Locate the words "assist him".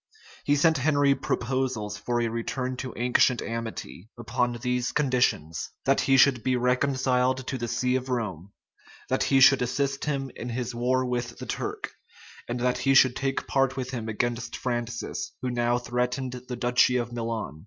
9.61-10.31